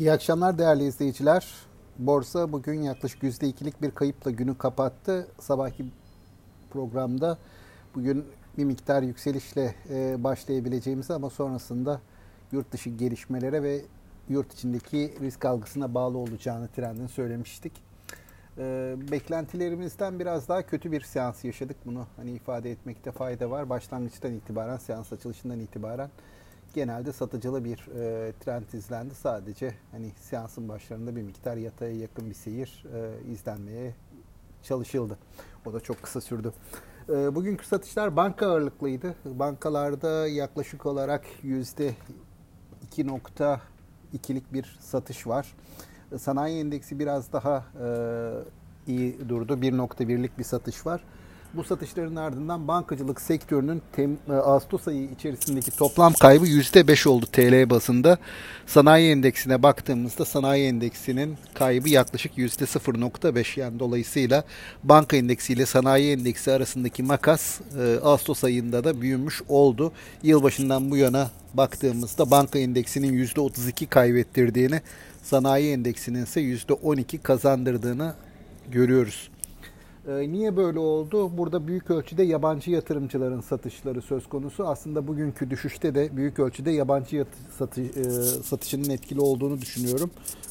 [0.00, 1.54] İyi akşamlar değerli izleyiciler.
[1.98, 5.28] Borsa bugün yaklaşık %2'lik bir kayıpla günü kapattı.
[5.40, 5.84] Sabahki
[6.70, 7.38] programda
[7.94, 8.24] bugün
[8.58, 12.00] bir miktar yükselişle e, başlayabileceğimizi ama sonrasında
[12.52, 13.80] yurt dışı gelişmelere ve
[14.28, 17.72] yurt içindeki risk algısına bağlı olacağını trendin söylemiştik.
[18.58, 21.76] E, beklentilerimizden biraz daha kötü bir seans yaşadık.
[21.86, 23.68] Bunu hani ifade etmekte fayda var.
[23.70, 26.10] Başlangıçtan itibaren, seans açılışından itibaren
[26.74, 29.14] genelde satıcılı bir e, trend izlendi.
[29.14, 33.94] Sadece hani seansın başlarında bir miktar yataya yakın bir seyir e, izlenmeye
[34.62, 35.18] çalışıldı.
[35.66, 36.52] O da çok kısa sürdü.
[37.08, 39.14] E, bugünkü satışlar banka ağırlıklıydı.
[39.24, 41.94] Bankalarda yaklaşık olarak yüzde
[42.96, 45.54] 2.2'lik bir satış var.
[46.18, 47.88] Sanayi endeksi biraz daha e,
[48.86, 49.52] iyi durdu.
[49.52, 51.04] 1.1'lik bir satış var.
[51.54, 57.70] Bu satışların ardından bankacılık sektörünün tem, e, Ağustos ayı içerisindeki toplam kaybı %5 oldu TL
[57.70, 58.18] basında.
[58.66, 64.44] Sanayi endeksine baktığımızda sanayi endeksinin kaybı yaklaşık %0.5 yani dolayısıyla
[64.84, 69.92] banka endeksiyle sanayi endeksi arasındaki makas e, Ağustos ayında da büyümüş oldu.
[70.22, 74.80] Yılbaşından bu yana baktığımızda banka endeksinin %32 kaybettirdiğini,
[75.22, 78.14] sanayi endeksinin ise %12 kazandırdığını
[78.70, 79.29] görüyoruz.
[80.08, 81.38] Ee, niye böyle oldu?
[81.38, 84.66] Burada büyük ölçüde yabancı yatırımcıların satışları söz konusu.
[84.66, 88.04] Aslında bugünkü düşüşte de büyük ölçüde yabancı e,
[88.42, 90.10] satışının etkili olduğunu düşünüyorum.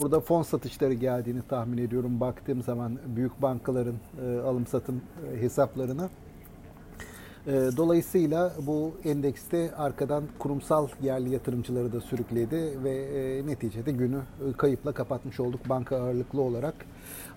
[0.00, 2.20] Burada fon satışları geldiğini tahmin ediyorum.
[2.20, 5.00] Baktığım zaman büyük bankaların e, alım satım
[5.32, 6.10] e, hesaplarına.
[7.76, 14.20] Dolayısıyla bu endekste arkadan kurumsal yerli yatırımcıları da sürükledi ve neticede günü
[14.56, 16.74] kayıpla kapatmış olduk banka ağırlıklı olarak.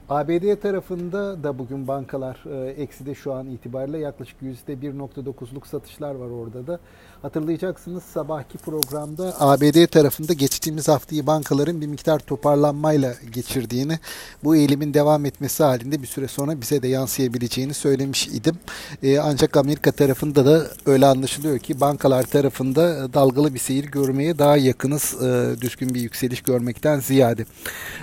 [0.09, 6.67] ABD tarafında da bugün bankalar e, ekside şu an itibariyle yaklaşık %1.9'luk satışlar var orada
[6.67, 6.79] da.
[7.21, 13.99] Hatırlayacaksınız sabahki programda ABD tarafında geçtiğimiz haftayı bankaların bir miktar toparlanmayla geçirdiğini,
[14.43, 18.55] bu eğilimin devam etmesi halinde bir süre sonra bize de yansıyabileceğini söylemiş idim.
[19.03, 24.57] E, ancak Amerika tarafında da öyle anlaşılıyor ki bankalar tarafında dalgalı bir seyir görmeye daha
[24.57, 27.45] yakınız e, düzgün bir yükseliş görmekten ziyade.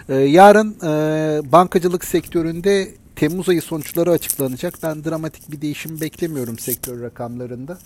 [0.08, 2.88] E, yarın e, bankacılık sektöründe
[3.20, 4.74] Temmuz ayı sonuçları açıklanacak.
[4.82, 7.78] Ben dramatik bir değişim beklemiyorum sektör rakamlarında.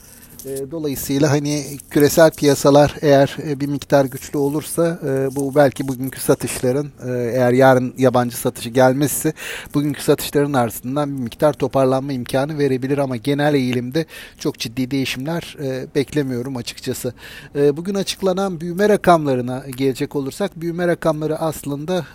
[0.45, 6.21] E, dolayısıyla hani küresel piyasalar eğer e, bir miktar güçlü olursa e, bu belki bugünkü
[6.21, 9.33] satışların eğer yarın yabancı satışı gelmezse
[9.75, 14.07] bugünkü satışların ardından bir miktar toparlanma imkanı verebilir ama genel eğilimde
[14.39, 15.57] çok ciddi değişimler
[15.95, 17.15] beklemiyorum açıkçası.
[17.55, 22.07] Bugün açıklanan büyüme rakamlarına gelecek olursak büyüme rakamları aslında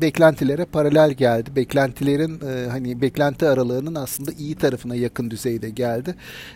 [0.00, 1.50] beklentilere paralel geldi.
[1.56, 6.14] Beklentilerin e, hani beklenti aralığının aslında iyi tarafına yakın düzeyde geldi.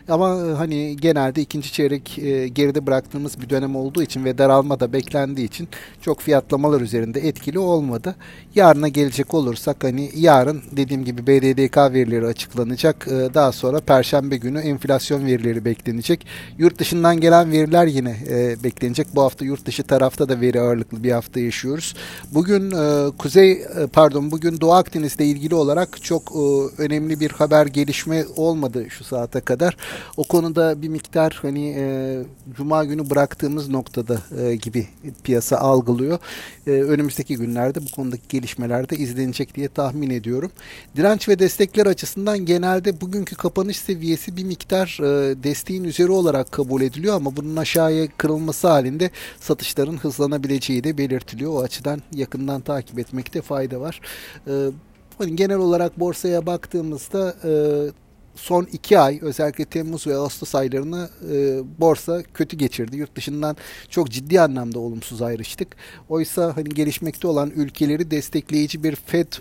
[0.08, 4.80] Ama e, hani genelde ikinci çeyrek e, geride bıraktığımız bir dönem olduğu için ve daralma
[4.80, 5.68] da beklendiği için
[6.00, 8.14] çok fiyatlamalar üzerinde etkili olmadı.
[8.54, 13.08] Yarına gelecek olursak hani yarın dediğim gibi BDDK verileri açıklanacak.
[13.08, 16.26] E, daha sonra perşembe günü enflasyon verileri beklenecek.
[16.58, 19.06] Yurt dışından gelen veriler yine e, beklenecek.
[19.14, 21.94] Bu hafta yurt dışı tarafta da veri ağırlıklı bir hafta yaşıyoruz.
[22.32, 26.38] Bugün e, Kuzey e, pardon bugün Doğu Akdeniz'le ilgili olarak çok e,
[26.82, 29.76] önemli bir haber gelişme olmadı şu saate kadar.
[30.16, 32.18] O konuda bir miktar hani e,
[32.56, 34.18] cuma günü bıraktığımız noktada
[34.62, 34.88] gibi
[35.24, 36.18] piyasa algılıyor.
[36.66, 40.50] Önümüzdeki günlerde bu konudaki gelişmeler de izlenecek diye tahmin ediyorum.
[40.96, 44.98] Direnç ve destekler açısından genelde bugünkü kapanış seviyesi bir miktar
[45.42, 49.10] desteğin üzeri olarak kabul ediliyor ama bunun aşağıya kırılması halinde
[49.40, 51.52] satışların hızlanabileceği de belirtiliyor.
[51.52, 54.00] O açıdan yakından takip etmek etmekte fayda var.
[54.46, 57.52] E, genel olarak borsaya baktığımızda e,
[58.34, 62.96] son iki ay özellikle Temmuz ve Ağustos aylarını e, borsa kötü geçirdi.
[62.96, 63.56] Yurt dışından
[63.90, 65.76] çok ciddi anlamda olumsuz ayrıştık.
[66.08, 69.32] Oysa hani gelişmekte olan ülkeleri destekleyici bir FED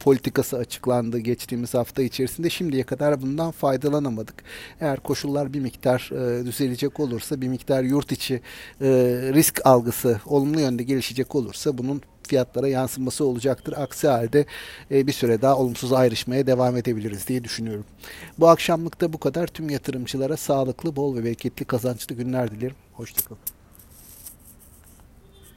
[0.00, 2.50] politikası açıklandı geçtiğimiz hafta içerisinde.
[2.50, 4.34] Şimdiye kadar bundan faydalanamadık.
[4.80, 8.34] Eğer koşullar bir miktar e, düzelecek olursa, bir miktar yurt içi
[8.80, 8.88] e,
[9.34, 13.74] risk algısı olumlu yönde gelişecek olursa bunun fiyatlara yansıması olacaktır.
[13.76, 14.46] Aksi halde
[14.90, 17.84] e, bir süre daha olumsuz ayrışmaya devam edebiliriz diye düşünüyorum.
[18.38, 19.46] Bu akşamlıkta bu kadar.
[19.46, 22.76] Tüm yatırımcılara sağlıklı, bol ve bereketli kazançlı günler dilerim.
[22.92, 23.57] Hoşçakalın.